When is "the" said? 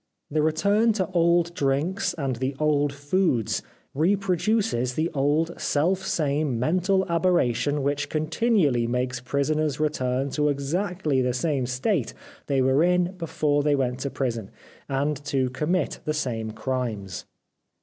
0.31-0.41, 2.37-2.55, 4.95-5.11, 11.21-11.33, 16.05-16.15